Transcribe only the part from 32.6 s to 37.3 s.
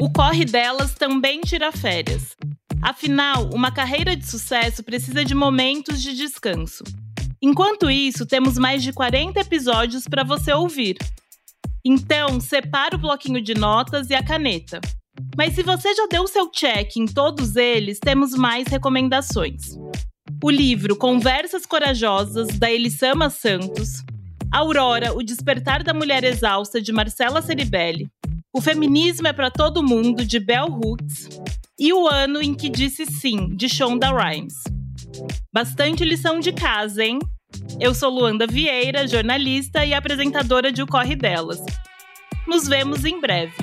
Disse Sim, de Shonda Rhimes. Bastante lição de casa, hein?